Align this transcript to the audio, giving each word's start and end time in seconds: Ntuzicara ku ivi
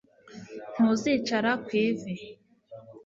Ntuzicara 0.73 1.51
ku 1.65 1.69
ivi 1.85 2.13